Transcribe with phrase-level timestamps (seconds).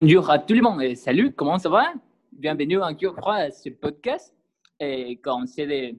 [0.00, 1.92] Bonjour à tout le monde et salut, comment ça va?
[2.32, 4.34] Bienvenue encore à ce podcast.
[4.80, 5.94] Et comme c'est,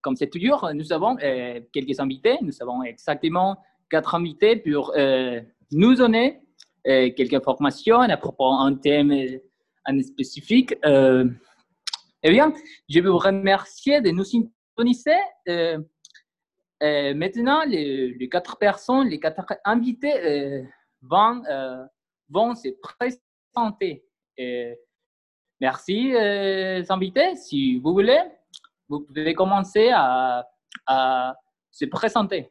[0.00, 2.38] comme c'est toujours, nous avons euh, quelques invités.
[2.40, 3.56] Nous avons exactement
[3.90, 5.40] quatre invités pour euh,
[5.72, 6.40] nous donner
[6.86, 9.12] euh, quelques informations à propos d'un thème
[9.86, 10.72] en spécifique.
[10.84, 12.52] eh bien,
[12.88, 15.18] je veux vous remercier de nous syntoniser.
[16.80, 20.64] maintenant, les, quatre personnes, les quatre invités
[21.08, 21.42] vont,
[22.28, 24.04] vont se présenter.
[25.60, 27.36] merci, euh, invités.
[27.36, 28.22] Si vous voulez,
[28.88, 30.44] vous pouvez commencer à,
[31.70, 32.50] se présenter,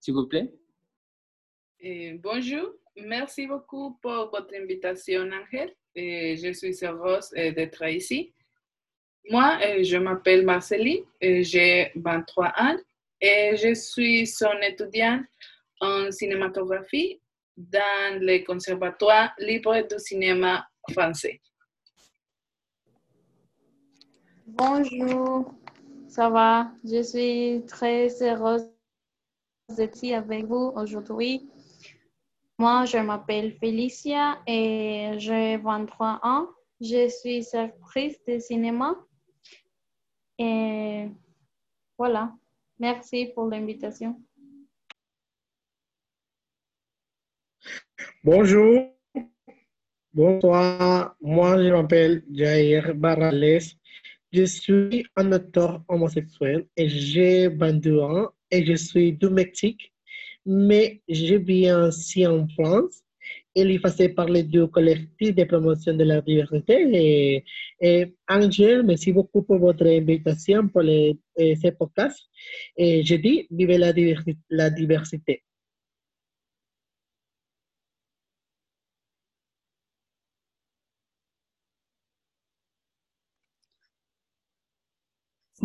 [0.00, 0.50] s'il vous plaît.
[2.22, 5.74] Bonjour, merci beaucoup pour votre invitation, Angèle.
[5.94, 8.32] Je suis heureuse d'être ici.
[9.30, 12.76] Moi, je m'appelle Marceline, j'ai 23 ans
[13.20, 15.24] et je suis son étudiante
[15.80, 17.21] en cinématographie
[17.56, 21.40] dans le Conservatoire libre du cinéma français.
[24.46, 25.54] Bonjour,
[26.08, 26.72] ça va?
[26.84, 28.68] Je suis très heureuse
[29.76, 31.48] d'être ici avec vous aujourd'hui.
[32.58, 36.48] Moi, je m'appelle Félicia et j'ai 23 ans.
[36.80, 38.96] Je suis surprise de cinéma.
[40.38, 41.08] Et
[41.96, 42.32] voilà,
[42.78, 44.20] merci pour l'invitation.
[48.24, 48.94] Bonjour,
[50.12, 51.16] bonsoir.
[51.20, 53.60] Moi, je m'appelle Jair Barales.
[54.32, 59.92] Je suis un auteur homosexuel et j'ai 22 ans et je suis du Mexique,
[60.46, 63.02] mais je vis aussi en France.
[63.54, 66.86] Il y passé par les deux de promotion de la diversité.
[66.94, 67.44] Et,
[67.80, 72.24] et Angèle, merci beaucoup pour votre invitation pour les, ces podcasts.
[72.76, 73.92] Et je dis, vive la.
[74.48, 75.42] La diversité.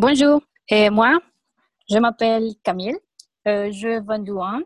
[0.00, 1.18] Bonjour, et moi,
[1.90, 2.96] je m'appelle Camille,
[3.48, 4.60] euh, je 22 ans.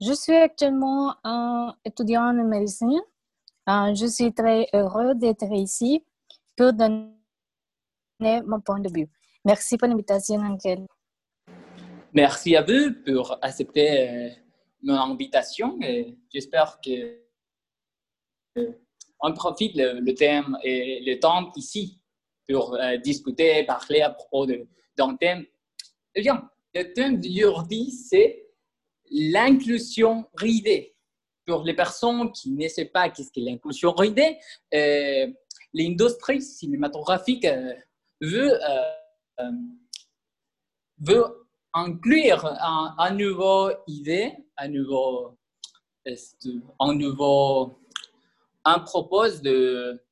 [0.00, 3.00] Je suis actuellement un étudiant en médecine.
[3.68, 6.04] Euh, je suis très heureux d'être ici
[6.56, 7.10] pour donner
[8.20, 9.08] mon point de vue.
[9.44, 10.86] Merci pour l'invitation, Angèle.
[12.12, 14.28] Merci à vous pour accepter euh,
[14.84, 15.76] mon invitation.
[16.32, 17.18] J'espère que
[19.18, 22.00] on profite le, le thème et le temps ici
[22.48, 24.46] pour euh, discuter, parler à propos
[24.96, 25.44] d'un thème.
[26.14, 28.46] Eh bien, le thème d'aujourd'hui, c'est
[29.10, 30.94] l'inclusion ridée.
[31.46, 34.36] Pour les personnes qui ne savent pas qu'est-ce qu'est l'inclusion ridée,
[34.74, 35.26] euh,
[35.72, 37.74] l'industrie cinématographique euh,
[38.20, 38.58] veut,
[40.98, 41.24] veut
[41.72, 45.38] inclure un, nouveau idée, un nouveau,
[46.80, 47.78] un nouveau,
[48.64, 50.02] un propose de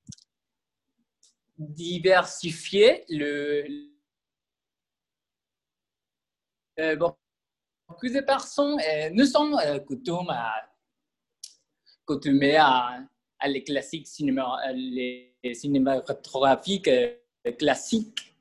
[1.58, 3.64] diversifier le.
[6.78, 10.52] Euh, beaucoup de personnes euh, ne sont euh, coutumes à,
[12.04, 13.02] coutumées à,
[13.38, 16.90] à, les classiques cinéma, les cinématographiques
[17.58, 18.34] classiques.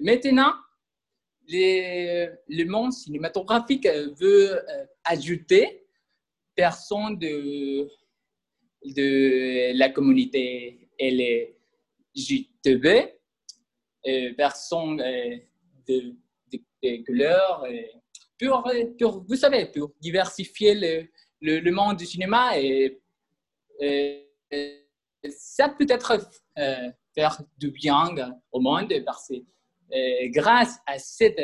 [0.00, 0.54] maintenant,
[1.46, 4.62] les, le monde cinématographique veut
[5.04, 5.86] ajouter
[6.54, 7.86] personnes de,
[8.84, 11.59] de la communauté et les
[12.14, 12.86] JTB,
[14.06, 15.36] euh, personnes euh,
[15.88, 16.14] de,
[16.52, 17.64] de, couleurs,
[18.38, 18.64] pour,
[18.98, 22.98] pour, vous savez, pour diversifier le, le, monde du cinéma et,
[25.28, 26.18] ça peut être
[26.58, 28.14] euh, faire du bien
[28.52, 31.38] au monde parce que euh, grâce à cette,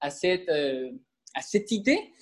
[0.00, 2.12] à, cette, à cette idée,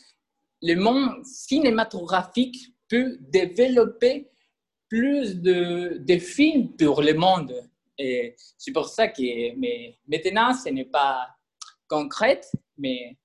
[0.62, 4.30] le monde cinématographique peut développer
[4.88, 7.54] plus de, films pour le monde.
[7.98, 11.28] C'est pour ça que mais maintenant, ce n'est pas
[11.88, 12.40] concret,
[12.76, 13.16] mais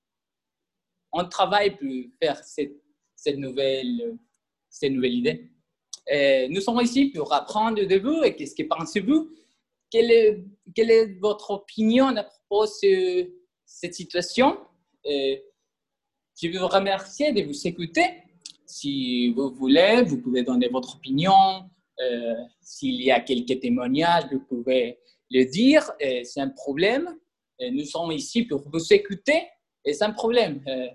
[1.12, 1.88] on travaille pour
[2.20, 4.16] faire cette, nouvelle,
[4.68, 5.50] cette nouvelle idée.
[6.48, 9.30] Nous sommes ici pour apprendre de vous et qu'est-ce que pensez-vous?
[9.90, 13.30] Quelle est, votre opinion à propos de
[13.66, 14.58] cette situation?
[15.04, 15.44] Et
[16.40, 18.22] Je vous remercier de vous écouter
[18.66, 21.70] si vous voulez, vous pouvez donner votre opinion.
[22.00, 24.98] Euh, s'il y a quelques témoignages, vous pouvez
[25.30, 25.90] le dire.
[26.00, 27.16] C'est un problème.
[27.60, 29.42] nous sommes ici pour vous écouter
[29.84, 30.62] c'est un problème.
[30.68, 30.88] Euh,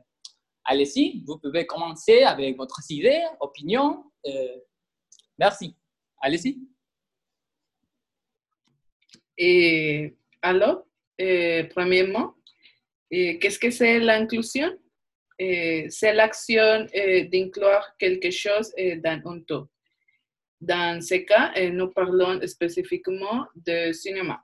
[0.63, 4.03] allez-y, vous pouvez commencer avec votre idée, opinion.
[4.25, 4.57] Euh,
[5.37, 5.75] merci.
[6.21, 6.59] Allez-y.
[9.37, 10.83] Et alors,
[11.71, 12.33] premièrement,
[13.11, 14.69] qu'est-ce que c'est l'inclusion?
[15.39, 16.87] C'est l'action
[17.31, 18.73] d'inclure quelque chose
[19.03, 19.67] dans un tout.
[20.59, 24.43] Dans ce cas, nous parlons spécifiquement de cinéma.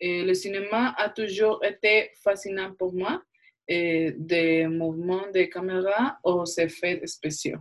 [0.00, 3.22] Le cinéma a toujours été fascinant pour moi,
[3.68, 7.60] des mouvements de caméra aux effets spéciaux.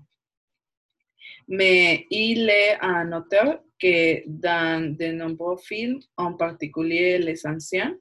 [1.48, 7.96] Mais il est à noter que dans de nombreux films, en particulier les anciens,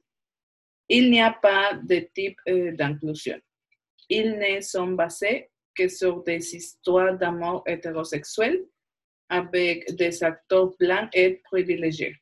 [0.89, 3.39] il n'y a pas de type d'inclusion.
[4.17, 8.63] Ils ne sont basés que sur des histoires d'amour hétérosexuels
[9.27, 12.15] avec des acteurs blancs et privilégiés.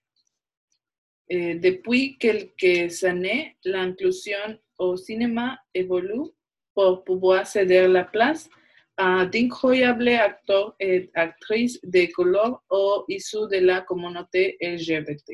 [1.30, 6.30] Depuis quelques années, l'inclusion au cinéma évolue
[6.74, 8.50] pour pouvoir céder la place
[8.96, 15.30] à d'incroyables acteurs et actrices de couleur ou issus de la communauté LGBT.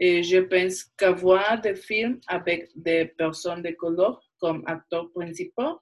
[0.00, 5.80] Je pense qu'avoir des films avec des personnes de couleur comme acteurs principaux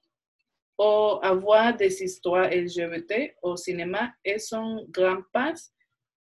[0.79, 5.53] ou avoir des histoires LGBT au cinéma est un grand pas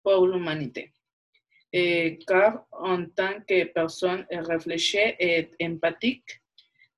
[0.03, 0.91] pour l'humanité.
[2.27, 6.31] car en tant que personne réfléchie et empathique,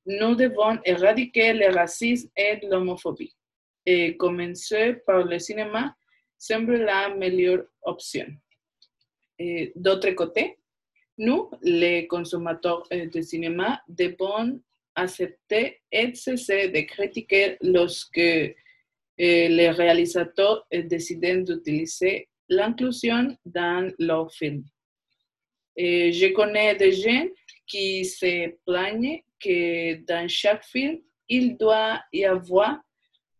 [0.06, 3.34] nous devons éradiquer le racisme et l'homophobie.
[3.84, 5.96] Et commencer par le cinéma
[6.38, 8.28] semble la meilleure option.
[9.74, 10.56] D'autre côté,
[11.18, 14.60] nous, les consommateurs de cinéma, devons
[14.94, 18.54] accepter et cesser de critiquer lorsque eh,
[19.18, 24.64] les réalisateurs décident d'utiliser l'inclusion dans leurs films.
[25.76, 27.26] Et je connais des gens
[27.66, 30.98] qui se plaignent que dans chaque film,
[31.28, 32.78] il doit y avoir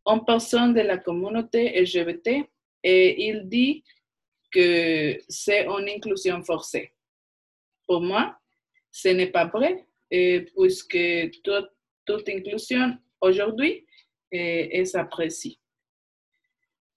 [0.07, 2.45] une personne de la communauté LGBT
[2.83, 3.85] et il dit
[4.51, 6.93] que c'est une inclusion forcée.
[7.87, 8.37] Pour moi,
[8.91, 9.87] ce n'est pas vrai,
[10.55, 10.99] puisque
[11.43, 11.71] toute,
[12.05, 13.87] toute inclusion aujourd'hui
[14.31, 15.59] est appréciée.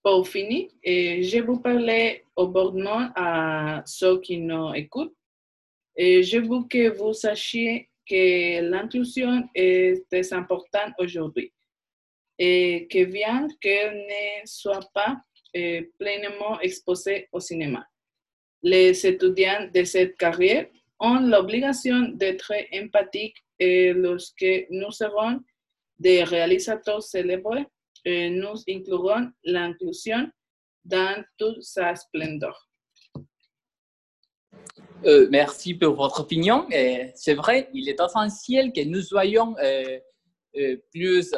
[0.04, 5.16] Pour finir, je vous parler au bordement à ceux qui nous écoutent.
[5.98, 11.52] Je veux que vous sachiez que l'inclusion est très importante aujourd'hui
[12.38, 15.18] et que bien qu'elle ne soit pas
[15.98, 17.88] pleinement exposée au cinéma.
[18.62, 20.68] Les étudiants de cette carrière
[21.06, 25.40] ont l'obligation d'être empathiques et lorsque nous serons
[26.00, 27.64] des réalisateurs célèbres,
[28.06, 30.30] nous inclurons l'inclusion
[30.84, 32.70] dans toute sa splendeur.
[35.06, 36.68] Euh, merci pour votre opinion.
[37.16, 40.00] C'est vrai, il est essentiel que nous soyons euh,
[40.58, 41.34] euh, plus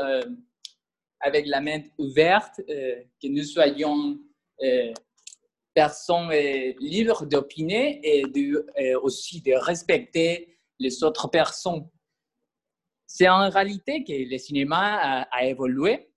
[1.20, 4.20] avec la main ouverte, que nous soyons
[5.78, 6.32] personnes
[6.80, 11.88] libres d'opiner et aussi de respecter les autres personnes.
[13.06, 16.10] C'est en réalité que le cinéma a évolué.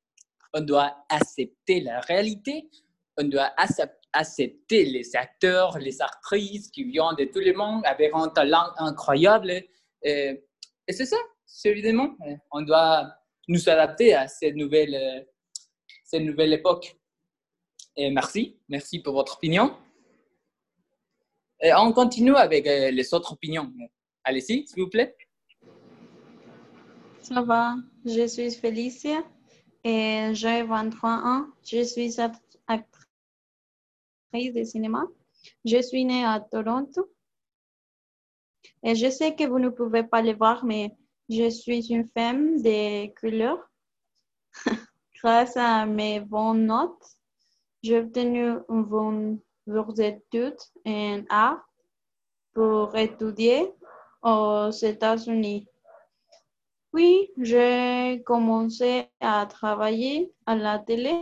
[0.54, 2.70] On doit accepter la réalité,
[3.18, 3.52] on doit
[4.14, 9.50] accepter les acteurs, les actrices qui viennent de tout le monde avec un talent incroyable.
[10.02, 10.42] Et,
[10.88, 12.16] c'est ça, c'est évidemment.
[12.50, 13.12] On doit
[13.46, 15.26] nous adapter à cette nouvelle,
[16.06, 16.96] cette nouvelle époque.
[17.96, 19.76] Et merci, merci pour votre opinion.
[21.60, 23.70] Et on continue avec euh, les autres opinions.
[24.24, 25.16] Allez-y, s'il vous plaît.
[27.20, 29.22] Ça va, je suis Félicia
[29.84, 31.46] et j'ai 23 ans.
[31.64, 32.16] Je suis
[32.66, 33.04] actrice
[34.32, 35.04] de cinéma.
[35.64, 37.10] Je suis née à Toronto.
[38.82, 40.96] Et je sais que vous ne pouvez pas le voir, mais
[41.28, 43.58] je suis une femme de couleur.
[45.22, 47.19] Grâce à mes bonnes notes,
[47.82, 49.40] j'ai obtenu une bonne
[49.98, 51.64] études en art
[52.52, 53.72] pour étudier
[54.22, 55.66] aux États-Unis.
[56.92, 61.14] Puis, j'ai commencé à travailler à la télé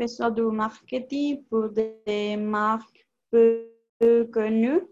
[0.00, 3.68] faisant du marketing pour des marques peu
[4.32, 4.82] connues.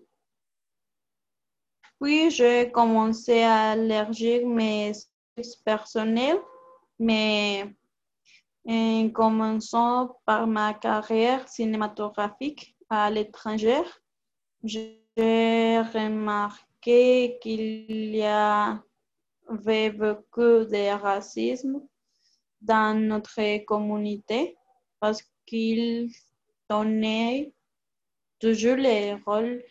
[2.00, 4.92] Puis, j'ai commencé à élargir mes
[5.64, 6.40] personnels,
[6.99, 7.75] mais
[8.71, 13.83] en commençant par ma carrière cinématographique à l'étranger,
[14.62, 21.83] j'ai remarqué qu'il y avait beaucoup de racisme
[22.61, 24.57] dans notre communauté
[25.00, 26.12] parce qu'il
[26.69, 27.53] donnait
[28.39, 29.65] toujours les rôles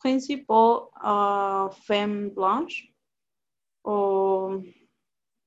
[0.00, 2.92] principaux à femmes blanches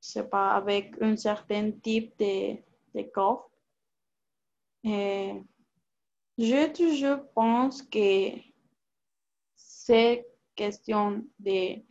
[0.06, 3.50] c'est pas avec un certain type de, corps.
[4.84, 5.34] Et
[6.38, 8.30] je toujours pense que
[9.56, 11.82] c'est question de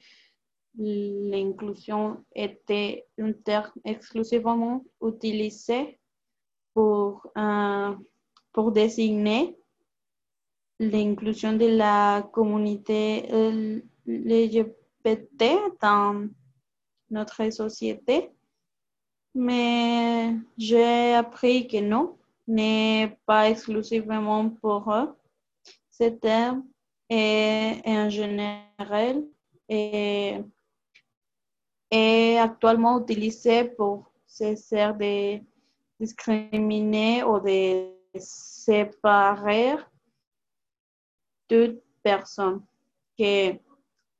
[0.76, 5.98] l'inclusion était un terme exclusivement utilisé
[6.72, 7.94] pour, euh,
[8.52, 9.56] pour désigner
[10.78, 13.28] l'inclusion de la communauté
[14.06, 15.44] LGBT
[15.80, 16.28] dans
[17.14, 18.30] notre société.
[19.34, 25.16] Mais j'ai appris que non, n'est pas exclusivement pour eux.
[25.90, 26.64] Ce terme
[27.08, 29.24] est en général
[29.68, 30.42] est,
[31.90, 35.40] est actuellement utilisé pour cesser de
[35.98, 39.76] discriminer ou de séparer
[41.48, 42.62] toute personne,
[43.18, 43.54] que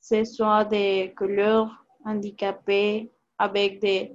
[0.01, 4.13] ce soit de couleur handicapée avec des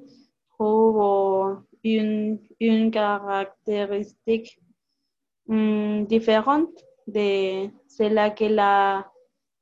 [0.52, 4.60] troubles ou une, caractéristique
[5.48, 9.10] hum, différente de celle que la,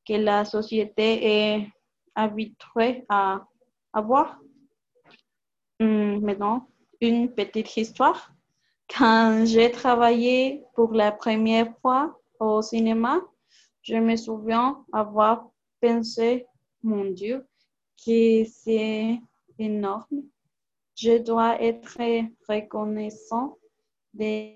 [0.06, 1.68] que la société est
[2.14, 3.46] habituée à
[3.92, 4.40] avoir.
[5.80, 6.68] Hum, maintenant,
[7.00, 8.32] une petite histoire.
[8.88, 13.20] Quand j'ai travaillé pour la première fois au cinéma,
[13.82, 15.48] je me souviens avoir
[15.80, 16.46] pensé,
[16.82, 17.46] mon Dieu,
[18.04, 19.18] que c'est
[19.58, 20.22] énorme.
[20.94, 21.98] Je dois être
[22.48, 23.58] reconnaissant
[24.14, 24.54] de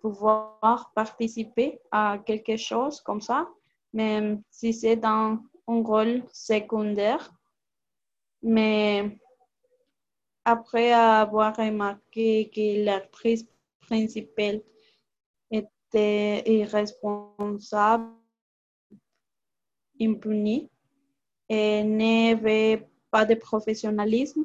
[0.00, 3.48] pouvoir participer à quelque chose comme ça,
[3.92, 7.32] même si c'est dans un rôle secondaire.
[8.42, 9.18] Mais
[10.44, 13.44] après avoir remarqué que l'actrice
[13.80, 14.62] principale
[15.50, 18.10] était irresponsable,
[20.00, 20.70] impunie
[21.50, 24.44] et n'avait pas de professionnalisme,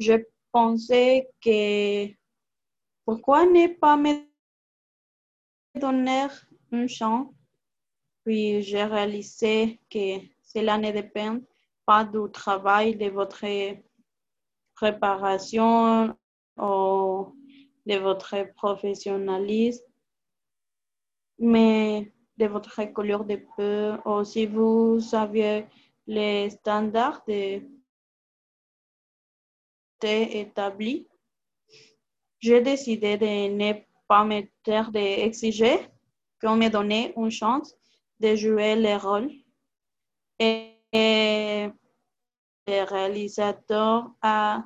[0.00, 0.14] je
[0.50, 2.08] pensais que
[3.04, 4.24] pourquoi ne pas me
[5.76, 6.26] donner
[6.72, 7.28] une chance?
[8.24, 11.38] Puis j'ai réalisé que cela ne dépend
[11.86, 13.46] pas du travail de votre
[14.74, 16.16] préparation
[16.56, 17.36] ou
[17.86, 19.84] de votre professionnalisme,
[21.38, 25.66] mais de votre couleur de peau ou si vous saviez
[26.10, 27.62] les standards de
[30.02, 31.06] établis.
[32.40, 33.72] J'ai décidé de ne
[34.08, 35.86] pas me taire d'exiger
[36.40, 37.76] qu'on me donne une chance
[38.18, 39.30] de jouer le rôle.
[40.40, 41.68] Et
[42.66, 44.64] le réalisateur a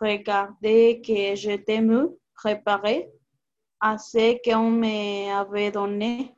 [0.00, 3.08] regardé que j'étais mieux préparée
[3.78, 6.34] à ce qu'on m'avait donné.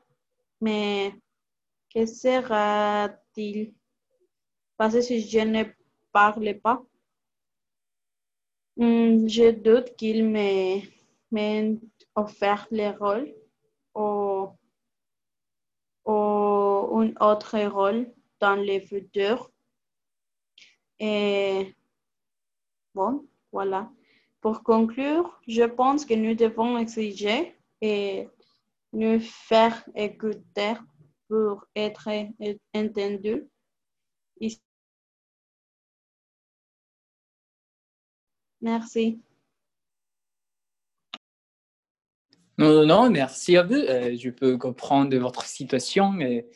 [0.60, 1.14] Mais
[1.94, 3.72] que sera-t-il?
[4.76, 5.64] Passé si je ne
[6.12, 6.82] parle pas?
[8.76, 10.82] Hmm, je doute qu'il m'ait
[12.14, 13.34] offert le rôle
[13.94, 14.48] ou,
[16.06, 19.50] ou un autre rôle dans le futur.
[20.98, 21.74] Et
[22.94, 23.90] bon, voilà.
[24.40, 28.28] Pour conclure, je pense que nous devons exiger et
[28.92, 30.74] nous faire écouter
[31.28, 32.08] pour être
[32.74, 33.48] entendus.
[38.62, 39.20] Merci.
[42.58, 43.74] Non, non, merci à vous.
[43.74, 46.46] Euh, je peux comprendre votre situation, mais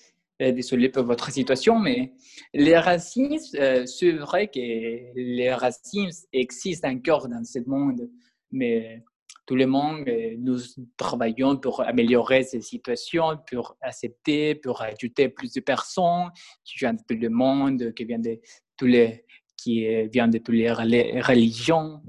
[0.40, 2.12] euh, désolé pour votre situation, mais
[2.54, 8.08] les racines, euh, c'est vrai que les racines existent encore dans ce monde,
[8.52, 9.02] mais
[9.46, 10.04] tout le monde,
[10.38, 10.58] nous
[10.96, 16.30] travaillons pour améliorer ces situations, pour accepter, pour ajouter plus de personnes
[16.64, 18.38] qui viennent de tout le monde, qui viennent de
[18.76, 19.24] tous les
[19.66, 22.00] qui vient de toutes les religions,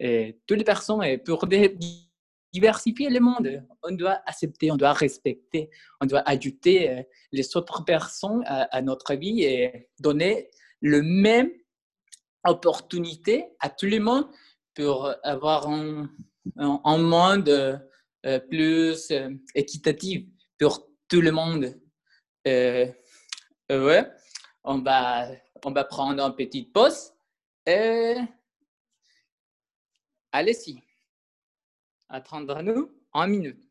[0.00, 1.46] et toutes les personnes, pour
[2.52, 3.64] diversifier le monde.
[3.82, 5.70] On doit accepter, on doit respecter,
[6.00, 11.50] on doit ajouter euh, les autres personnes à, notre vie et donner le même
[12.44, 14.26] opportunité à tout le monde
[14.74, 16.08] pour avoir un,
[16.98, 17.48] monde
[18.26, 20.24] euh, plus euh, équitatif
[20.58, 21.74] pour tout le monde.
[22.46, 24.06] ouais,
[24.64, 25.28] on va
[25.64, 27.12] on va prendre une petite pause.
[27.66, 28.16] Et...
[30.32, 30.82] Allez-y.
[32.08, 33.70] Attendons-nous en minute.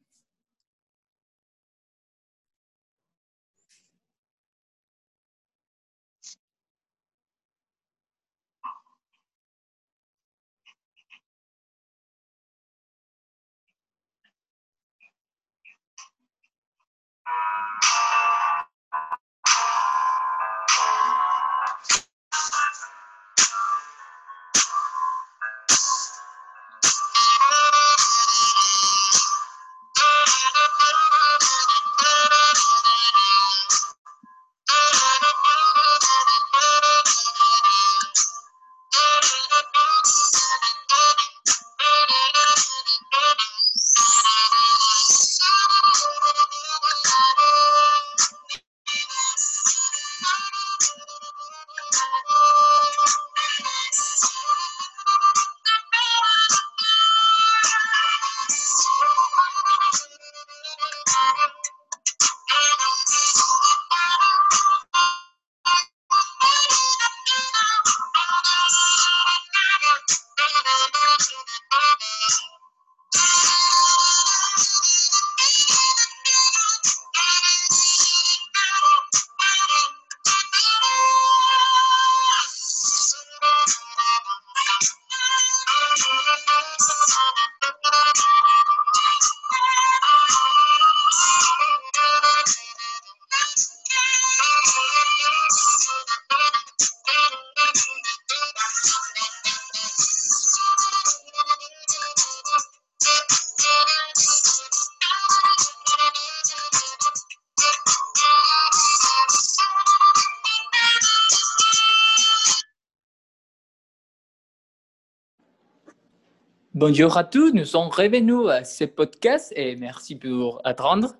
[116.79, 121.13] Bonjour à tous, nous sommes revenus à ce podcast et merci pour attendre.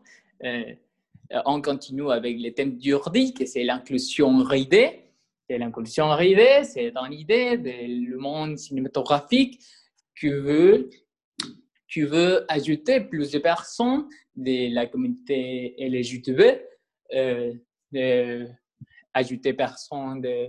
[0.46, 0.74] Euh,
[1.46, 4.74] on continue avec le thème d'aujourd'hui, c'est l'inclusion RID.
[5.50, 9.60] C'est l'inclusion RID, c'est dans l'idée du monde cinématographique
[10.18, 10.90] qui veut,
[11.92, 16.42] qui veut ajouter plus de personnes de la communauté LGTB,
[17.16, 18.48] euh,
[19.14, 20.48] ajouter personnes de,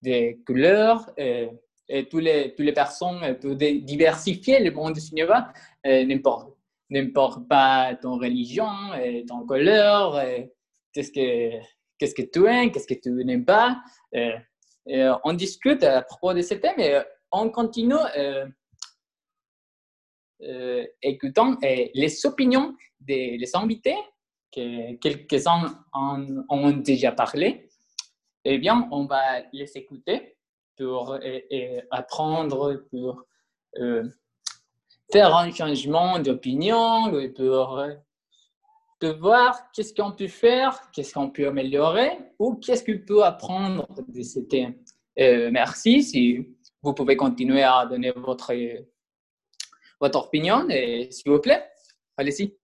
[0.00, 1.10] de couleurs.
[1.18, 1.48] Euh,
[1.88, 5.52] et les, toutes les personnes, euh, pour diversifier le monde du cinéma,
[5.86, 6.56] euh, n'importe,
[6.90, 10.20] n'importe pas ton religion, euh, ton couleur,
[10.92, 11.64] qu'est-ce que,
[11.98, 13.80] qu'est-ce que tu aimes, qu'est-ce que tu n'aimes pas.
[15.24, 17.00] on discute à propos de ce thème et
[17.32, 17.94] on continue
[21.02, 23.96] écoutant les opinions des les invités,
[24.52, 27.68] que quelques-uns en ont déjà parlé.
[28.44, 30.35] Eh bien, on va les écouter
[30.76, 31.18] pour
[31.90, 33.24] apprendre, pour
[33.78, 34.04] euh,
[35.12, 37.82] faire un changement d'opinion, pour,
[38.98, 43.86] pour voir qu'est-ce qu'on peut faire, qu'est-ce qu'on peut améliorer ou qu'est-ce qu'on peut apprendre
[44.08, 44.74] de ce thème.
[45.18, 46.02] Euh, merci.
[46.02, 46.46] Si
[46.82, 48.52] vous pouvez continuer à donner votre,
[50.00, 51.64] votre opinion, s'il vous plaît.
[52.16, 52.56] Allez-y.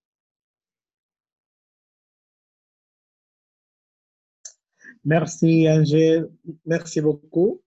[5.05, 6.31] Merci, Angèle.
[6.64, 7.62] Merci beaucoup.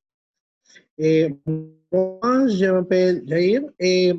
[0.98, 1.30] Et
[1.92, 4.14] moi, je m'appelle Jair et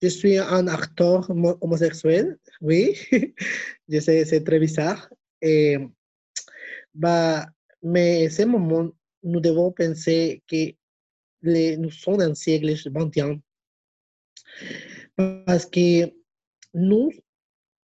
[0.00, 1.28] je suis un acteur
[1.60, 2.38] homosexuel.
[2.60, 2.96] Oui,
[3.88, 5.08] je sais, c'est très bizarre.
[5.40, 5.78] Et,
[6.94, 7.46] bah,
[7.82, 8.90] mais à ce moment,
[9.22, 10.74] nous devons penser que
[11.42, 13.40] nous sommes dans le siècle XXI.
[15.16, 16.12] Parce que
[16.74, 17.10] nous,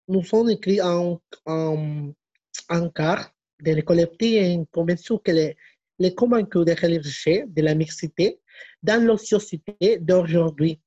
[0.09, 2.13] nous sommes écrits en, en,
[2.69, 5.57] en carte de l'école et convaincu que les,
[6.01, 8.41] les convaincus de religieux de la mixité
[8.83, 10.81] dans la société d'aujourd'hui.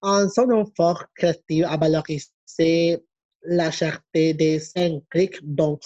[0.00, 3.02] En son effort créatif à valoriser
[3.42, 5.82] la charté des cinq clics, donc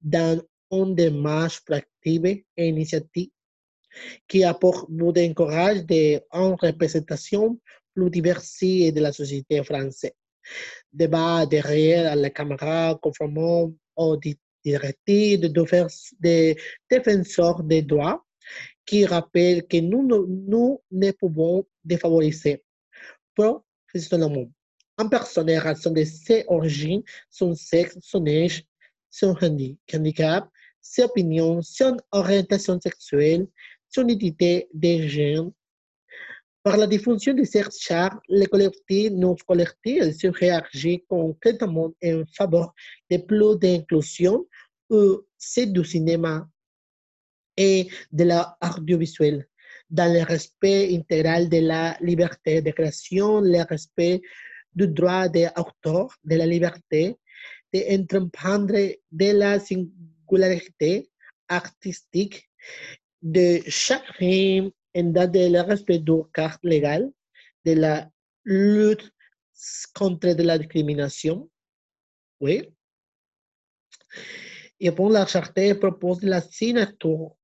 [0.00, 0.40] dans
[0.70, 3.30] une démarche proactive et initiative
[4.28, 7.58] qui apporte beaucoup d'encourage de une représentation
[7.94, 10.12] plus diversifiée de la société française.
[10.92, 14.16] Débat derrière la caméra conformément aux
[14.66, 16.56] directive de
[16.90, 18.24] défenseurs des droits
[18.84, 20.02] qui rappelle que nous,
[20.90, 22.62] ne pouvons défavoriser.
[23.34, 24.48] Professionnellement
[24.98, 28.64] une personne en raison de ses origines, son sexe, son âge,
[29.10, 29.34] son
[29.92, 30.48] handicap,
[30.80, 33.46] ses opinions, son orientation sexuelle,
[33.90, 35.50] son identité de genre,
[36.66, 42.74] par la diffusion de ces chartes, les collectifs, nos collectifs se réagissent concrètement en faveur
[43.08, 44.44] de plus d'inclusion
[45.38, 46.48] c'est du cinéma
[47.56, 49.46] et de l'art audiovisuel,
[49.88, 54.20] dans le respect intégral de la liberté de création, le respect
[54.74, 57.16] du droit d'auteur, de la liberté
[57.72, 58.74] d'entreprendre
[59.12, 61.08] de la singularité
[61.48, 62.50] artistique
[63.22, 67.10] de chaque film en date le respect du cadre légal,
[67.64, 68.08] de la
[68.44, 69.12] lutte
[69.94, 71.48] contre la discrimination.
[72.40, 72.68] Oui.
[74.80, 77.34] Et pour la charte propose la signature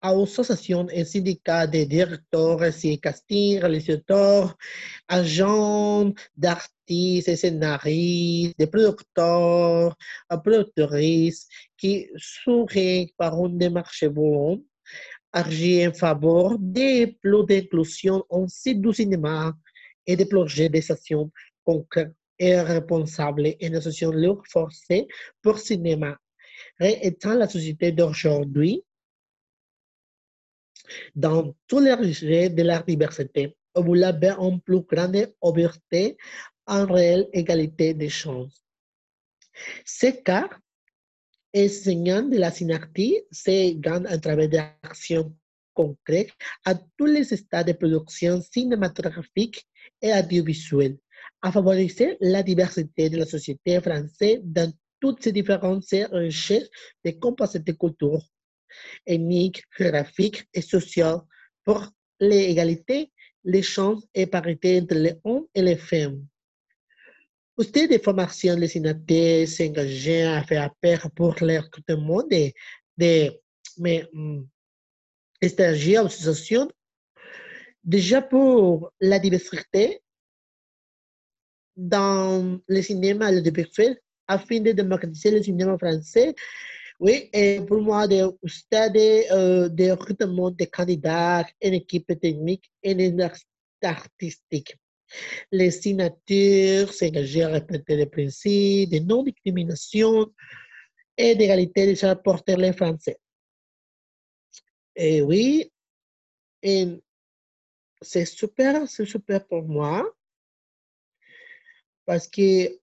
[0.00, 4.54] à associations et syndicats de directeurs et castings, réalisateurs,
[5.08, 9.96] agents d'artistes, scénaristes, de producteurs,
[10.28, 14.73] productrices qui seraient par une démarche volontaire
[15.34, 19.52] agir en faveur des plus d'inclusion en site du cinéma
[20.06, 21.30] et des projets de stations
[21.64, 24.88] concrètes et responsables en associant leurs forces
[25.42, 26.16] pour cinéma
[26.80, 28.84] étant la société d'aujourd'hui
[31.14, 33.56] dans tous les registres de la diversité.
[33.74, 36.14] Vous l'avez en plus grande ouverture
[36.66, 38.64] en réelle égalité des chances.
[39.84, 40.48] Ce cas
[41.54, 45.32] enseignant de la synergie se gagne à travers des actions
[45.72, 46.32] concrètes
[46.64, 49.66] à tous les stades de production cinématographique
[50.00, 50.96] et audiovisuelle,
[51.42, 56.70] à favoriser la diversité de la société française dans toutes ces différences richesses
[57.04, 58.22] de capacités culturelles,
[59.06, 61.20] ethniques, géographiques et sociales
[61.64, 61.86] pour
[62.20, 63.12] l'égalité,
[63.44, 66.24] les chances et parité entre les hommes et les femmes.
[67.56, 72.52] Usted de formación SINATE se engagé à faire appel pour le recrutement de,
[72.96, 73.40] de
[73.78, 74.48] mais, um,
[75.42, 76.68] stagiaires associations
[77.84, 80.00] déjà pour la diversité
[81.76, 86.34] dans le cinéma le virtuel afin de démocratiser le cinéma français.
[86.98, 92.92] Oui, et pour moi, de stade euh, de recrutement de candidats, une équipe technique et
[92.92, 93.28] une
[93.82, 94.76] artistique.
[95.52, 100.32] Les signatures s'engager à respecter les principes de non-discrimination
[101.16, 103.18] et d'égalité chances pour les Français.
[104.96, 105.70] Et oui,
[106.62, 110.04] c'est super, c'est super pour moi
[112.06, 112.78] parce que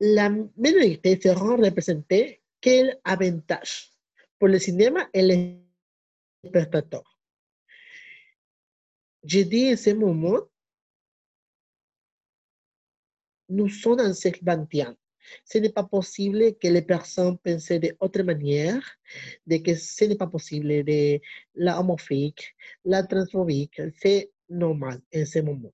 [0.00, 3.90] la minorité sera représentée quel avantage
[4.38, 5.58] pour le cinéma et les
[6.46, 7.17] spectateurs.
[9.24, 10.40] J'ai dit en ce moment,
[13.48, 14.44] nous sommes dans le siècle.
[15.44, 18.82] Ce n'est pas possible que les personnes pensent d'autre manière,
[19.46, 21.20] de que ce n'est pas possible de
[21.54, 22.54] la homophobique,
[22.84, 23.80] la transphobique.
[24.00, 25.72] C'est normal en ce moment.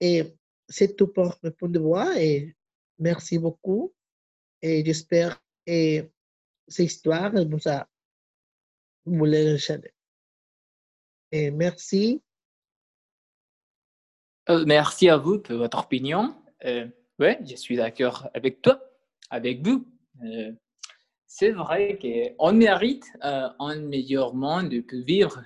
[0.00, 0.22] Et
[0.68, 2.56] c'est tout pour mon point de vue et
[2.98, 3.92] merci beaucoup.
[4.62, 6.08] Et j'espère que
[6.66, 7.88] cette histoire vous a
[9.04, 9.24] vous
[11.30, 12.22] Et merci.
[14.48, 16.34] Euh, merci à vous pour votre opinion.
[16.64, 16.86] Euh,
[17.18, 18.80] oui, je suis d'accord avec toi,
[19.28, 19.86] avec vous.
[20.24, 20.52] Euh,
[21.26, 25.44] c'est vrai qu'on mérite un meilleur monde pour vivre,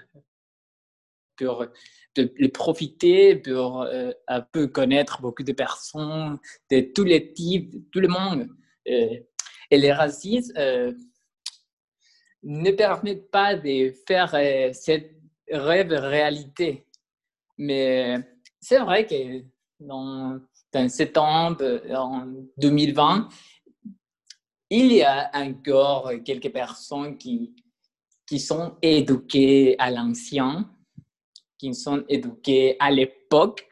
[1.37, 1.66] pour
[2.14, 3.85] de, le profiter, pour
[4.29, 6.38] un peu connaître beaucoup de personnes
[6.71, 8.49] de tous les types, de tout le monde.
[8.87, 9.27] et
[9.73, 10.57] les racistes
[12.45, 14.31] ne permettent pas de faire
[14.73, 16.87] cette rêve réalité.
[17.59, 18.18] Mais
[18.61, 19.44] c'est vrai que
[19.81, 20.40] dans,
[20.88, 22.26] septembre en
[22.57, 23.28] 2020,
[24.70, 27.55] il y a encore quelques personnes qui,
[28.26, 30.70] qui sont éduquées à l'ancien,
[31.59, 33.68] qui sont éduquées à l'époque,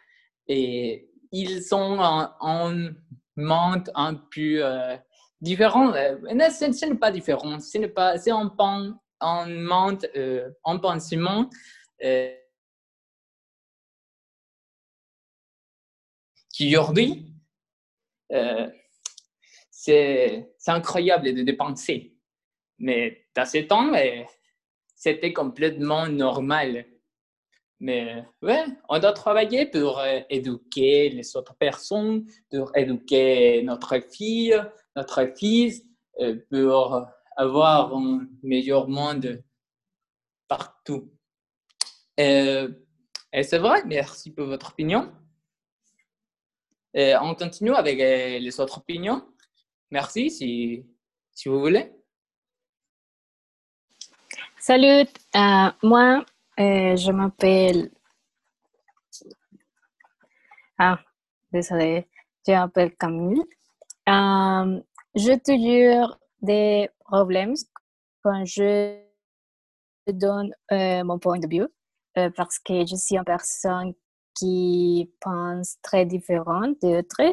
[0.46, 2.74] et ils sont en,
[3.36, 4.96] monde un peu euh,
[5.40, 5.94] différent.
[5.94, 6.16] Euh,
[6.50, 8.98] ce, n'est pas différent, ce n'est pas, c'est un, un
[9.46, 11.48] monde, euh, un pensement
[12.02, 12.34] euh,
[16.52, 17.32] qui aujourd'hui,
[18.32, 18.68] euh,
[19.70, 22.16] c'est incroyable de, dépenser.
[22.78, 23.92] Mais dans ce temps,
[24.94, 26.86] c'était complètement normal.
[27.78, 34.54] Mais ouais, on doit travailler pour éduquer les autres personnes, pour éduquer notre fille,
[34.94, 35.82] notre fils,
[36.50, 37.06] pour
[37.40, 39.42] avoir un meilleur monde
[40.46, 41.10] partout.
[42.18, 42.68] Euh,
[43.32, 45.10] et c'est vrai, merci pour votre opinion.
[46.92, 49.26] Et on continue avec euh, les autres opinions.
[49.90, 50.84] Merci si,
[51.32, 51.90] si vous voulez.
[54.58, 56.26] Salut, euh, moi,
[56.58, 57.90] je m'appelle.
[60.76, 60.98] Ah,
[61.50, 62.06] désolé,
[62.46, 63.44] je m'appelle Camille.
[65.14, 67.54] J'ai toujours des problèmes
[68.22, 68.98] quand je
[70.06, 71.68] donne mon point de vue.
[72.18, 73.94] Euh, parce que je suis une personne
[74.34, 77.32] qui pense très différente d'autres.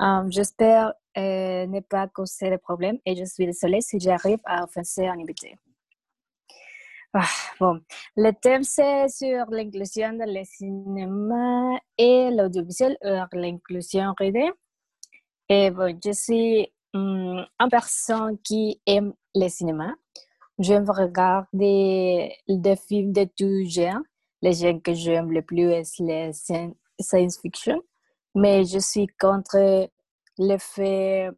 [0.00, 4.64] Um, J'espère euh, ne pas causer de problème et je suis désolée si j'arrive à
[4.64, 5.56] offenser un invité.
[7.12, 7.28] Ah,
[7.60, 7.80] bon,
[8.16, 12.96] le thème c'est sur l'inclusion dans le cinéma et l'audiovisuel,
[13.32, 14.52] l'inclusion réelle.
[15.48, 19.94] Et bon, je suis um, une personne qui aime le cinéma.
[20.58, 24.02] J'aime regarder des films de tout genre.
[24.40, 27.82] Les gens que j'aime le plus sont les science fiction.
[28.34, 29.88] Mais je suis contre
[30.38, 31.30] le fait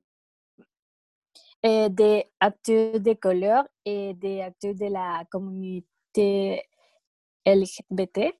[1.62, 6.62] des acteurs de couleur et des acteurs de la communauté
[7.46, 8.34] LGBT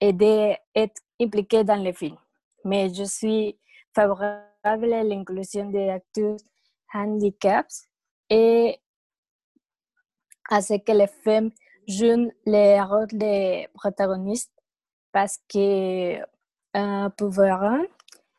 [0.00, 2.18] et d'être impliqués dans les films.
[2.64, 3.58] Mais je suis
[3.94, 6.36] favorable à l'inclusion des acteurs
[6.94, 7.88] handicaps
[8.28, 8.80] et
[10.50, 11.50] à ce que les femmes
[11.88, 14.52] jouent les rôles de protagonistes
[15.12, 16.18] parce que
[16.76, 17.32] euh, pour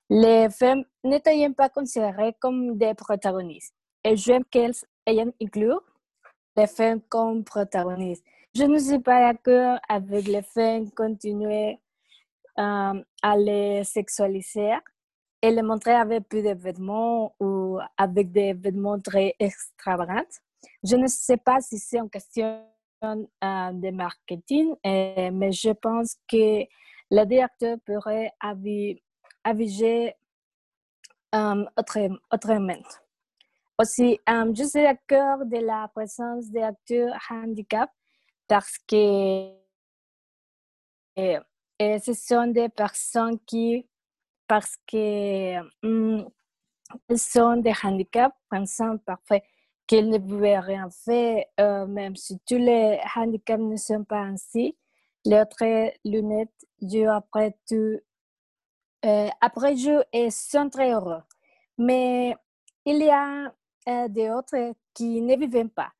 [0.10, 3.74] les femmes n'étaient pas considérées comme des protagonistes.
[4.04, 5.80] Et j'aime qu'elles aient inclus
[6.56, 8.26] les femmes comme protagonistes.
[8.56, 11.80] Je ne suis pas d'accord avec les femmes continuer
[12.60, 14.74] euh, à les sexualiser
[15.44, 20.24] et les montrer avec plus de vêtements ou avec des vêtements très extravagants.
[20.82, 22.66] Je ne sais pas si c'est une question
[23.04, 26.64] euh, de marketing, euh, mais je pense que
[27.12, 28.32] le directeur pourrait
[29.44, 30.16] aviser
[31.36, 31.66] euh,
[32.32, 32.84] autrement.
[33.78, 37.90] Aussi, je suis d'accord de la présence des acteurs handicap
[38.48, 39.52] parce que
[41.18, 43.86] ce sont des personnes qui,
[44.48, 46.28] parce que um,
[47.16, 49.44] sont des handicaps, pensant parfait
[49.88, 54.78] qu'elle ne pouvait rien faire, euh, même si tous les handicaps ne sont pas ainsi.
[55.26, 55.64] L'autre
[56.06, 58.00] lunette joue après tout.
[59.06, 61.22] Euh, après joue et sont très heureux.
[61.78, 62.36] Mais
[62.86, 63.54] il y a
[63.90, 65.92] euh, d'autres qui ne vivent pas,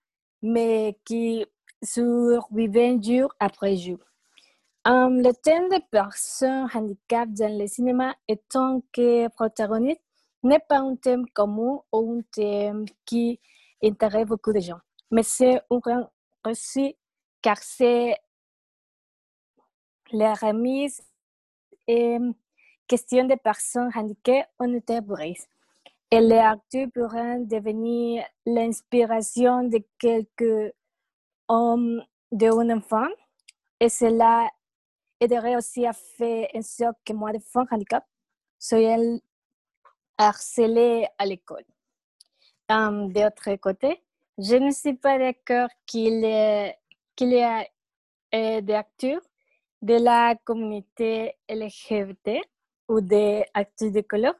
[0.42, 1.46] mais qui
[1.84, 4.00] survivent jour après jour.
[4.86, 10.02] Le thème des personnes handicapées dans le cinéma étant que protagoniste
[10.44, 13.40] n'est pas un thème commun ou un thème qui
[13.82, 16.12] intéresse beaucoup de gens, mais c'est un grand
[16.44, 16.98] récit
[17.42, 18.18] car c'est
[20.12, 21.02] la remise
[21.88, 22.18] et
[22.86, 25.48] question des personnes handicapées en état brise.
[26.12, 30.74] Et les acteurs pourraient devenir l'inspiration de quelques
[31.48, 33.08] hommes d'un enfant.
[33.80, 34.48] Et cela
[35.24, 38.06] aiderait aussi à faire en sorte que moi, de femmes handicap,
[38.60, 38.98] soient
[40.18, 41.66] harcelées à l'école.
[42.70, 44.02] Um, D'autre côté,
[44.38, 46.22] je ne suis pas d'accord qu'il
[47.16, 47.72] qu y ait
[48.34, 49.22] euh, des acteurs
[49.82, 52.42] de la communauté LGBT
[52.88, 54.36] ou des acteurs de couleur.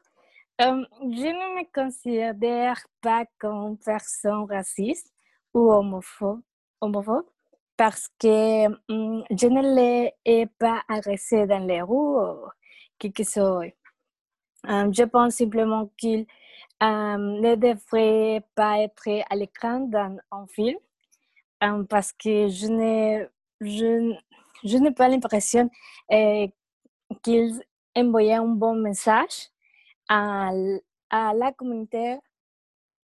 [0.60, 5.12] Um, je ne me considère pas comme personne raciste
[5.52, 7.26] ou homophobe
[7.76, 12.48] parce que um, je ne l'ai pas agressé dans les rues ou
[12.98, 13.70] quelque chose.
[14.66, 16.26] Um, je pense simplement qu'il
[16.80, 20.78] um, ne devrait pas être à l'écran dans un film
[21.60, 23.28] um, parce que je n'ai
[23.60, 24.14] je,
[24.64, 25.70] je pas l'impression
[26.10, 26.52] eh,
[27.22, 27.62] qu'ils
[27.96, 29.50] envoyaient un bon message
[30.08, 30.50] à,
[31.10, 32.18] la communauté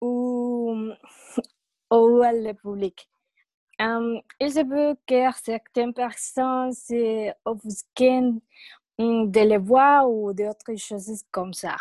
[0.01, 0.91] ou
[1.89, 2.23] au
[2.63, 3.10] public.
[3.80, 8.42] Um, il se peut que certaines personnes se offusquent
[8.98, 11.76] de les voir ou d'autres choses comme ça.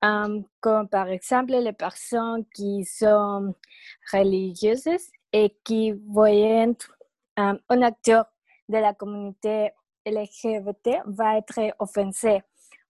[0.00, 3.52] Um, comme par exemple les personnes qui sont
[4.12, 6.72] religieuses et qui voient
[7.36, 8.26] um, un acteur
[8.68, 9.72] de la communauté
[10.06, 12.42] LGBT va être offensé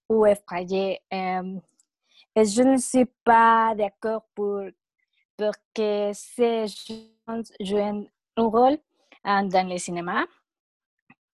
[0.07, 1.01] ou effrayé.
[1.11, 4.64] Et je ne suis pas d'accord pour,
[5.37, 8.07] pour que ces gens jouent
[8.38, 8.79] un rôle
[9.24, 10.27] dans le cinéma.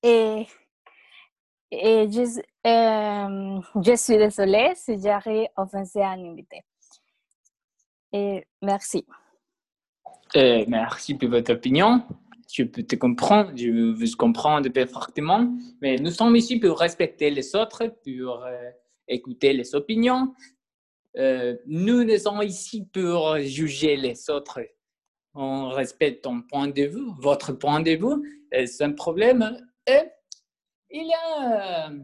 [0.02, 0.46] Et
[1.72, 6.62] euh, je suis désolée si j'arrive offensé un invité.
[8.12, 9.04] Et merci.
[10.36, 12.02] Euh, merci pour votre opinion.
[12.52, 17.56] Je peux te comprendre, je vous comprends parfaitement, mais nous sommes ici pour respecter les
[17.56, 18.70] autres, pour euh,
[19.08, 20.34] écouter les opinions.
[21.16, 24.60] Euh, nous ne sommes ici pour juger les autres.
[25.34, 28.46] On respecte ton point de vue, votre point de vue.
[28.66, 29.58] C'est un problème.
[29.86, 30.00] Et
[30.90, 31.98] il y a euh,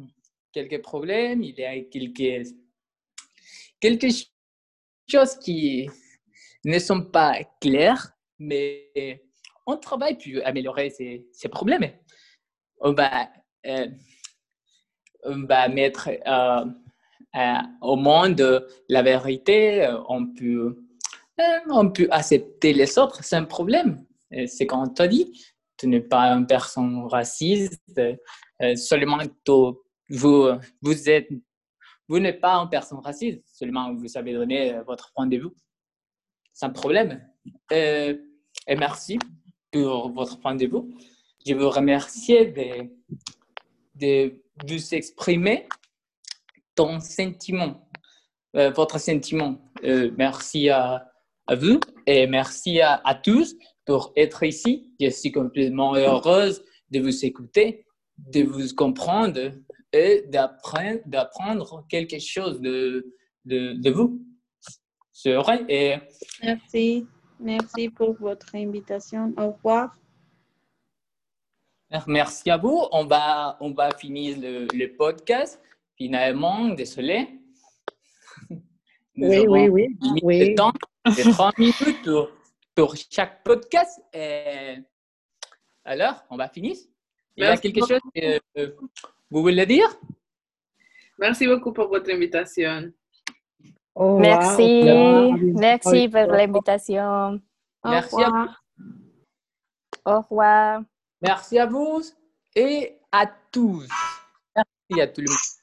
[0.52, 2.48] quelques problèmes, il y a quelques,
[3.80, 4.12] quelques
[5.08, 5.88] choses qui
[6.64, 9.22] ne sont pas claires, mais
[9.64, 11.92] on travaille pour améliorer ces, ces problèmes.
[12.80, 13.30] On va,
[13.66, 13.86] euh,
[15.68, 16.64] mettre euh,
[17.80, 20.89] au monde la vérité, on peut,
[21.70, 24.04] on peut accepter les autres, un problème.
[24.46, 25.32] C'est quand on t'a dit,
[25.80, 29.18] tu n'es pas une personne raciste, euh, seulement
[30.10, 30.48] vous,
[30.82, 31.28] vous êtes,
[32.06, 35.50] vous n'êtes pas une personne raciste, seulement vous savez donner euh, votre point de vue.
[36.52, 37.26] Sans problème.
[37.72, 38.14] Euh,
[38.66, 39.18] et merci
[39.72, 40.94] pour votre point de vue.
[41.46, 42.90] Je vous remercie de,
[43.94, 45.66] de vous exprimer
[46.74, 47.88] ton sentiment,
[48.52, 49.72] votre sentiment.
[49.82, 51.09] merci à,
[51.50, 54.92] à, vous et merci à, à tous pour être ici.
[55.00, 57.84] Je suis complètement heureuse de vous écouter
[58.28, 59.52] de vous comprendre
[59.92, 64.20] et d'apprendre quelque chose de, de, de vous.
[65.12, 65.64] C'est vrai.
[65.68, 65.96] Et...
[66.42, 67.06] Merci.
[67.38, 69.32] Merci pour votre invitation.
[69.36, 69.96] Au revoir.
[72.06, 72.82] Merci à vous.
[72.92, 75.60] On va, on va finir le, le podcast.
[75.96, 77.40] Finalement, désolé.
[79.16, 80.50] Nous oui, oui, oui, oui.
[80.50, 80.72] Le temps
[81.06, 82.30] de 30 minutes pour,
[82.74, 84.00] pour chaque podcast.
[84.12, 84.76] Et
[85.84, 86.76] alors, on va finir.
[87.36, 88.76] Il y a quelque chose que euh,
[89.30, 89.88] vous voulez dire?
[91.18, 92.92] Merci beaucoup pour votre invitation.
[93.94, 94.84] Oh, Merci.
[95.54, 97.40] Merci pour l'invitation.
[97.84, 98.48] Merci à vous.
[100.04, 100.82] Au revoir.
[101.20, 102.02] Merci à vous
[102.54, 103.88] et à tous.
[104.56, 105.59] Merci à tout le monde.